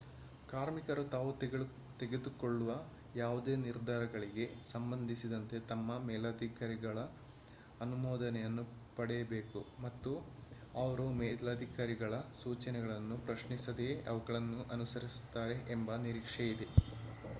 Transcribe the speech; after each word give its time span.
ಕಾರ್ಮಿಕರು 0.49 1.01
ತಾವು 1.09 1.31
ತೆಗೆದುಕೊಳ್ಳುವ 1.99 2.71
ಯಾವುದೇ 3.15 3.53
ನಿರ್ಧಾರಗಳಿಗೆ 3.65 4.45
ಸಂಬಂಧಿಸಿದಂತೆ 4.71 5.57
ತಮ್ಮ 5.69 5.97
ಮೇಲಧಿಕಾರಿಗಳ 6.07 6.97
ಅನುಮೋದನೆಯನ್ನು 7.81 8.63
ಪಡೆಯಬೇಕು 8.97 9.61
ಮತ್ತು 9.79 10.13
ಅವರು 10.75 11.05
ಮೇಲಧಿಕಾರಿಗಳ 11.21 12.13
ಸೂಚನೆಗಳನ್ನು 12.41 13.17
ಪ್ರಶ್ನಿಸದೆಯೇ 13.19 13.95
ಅವುಗಳನ್ನು 14.07 14.61
ಅನುಸರಿಸುತ್ತಾರೆ 14.71 15.57
ಎಂಬ 15.71 16.01
ನಿರೀಕ್ಷೆಯಿದೆ 16.03 16.69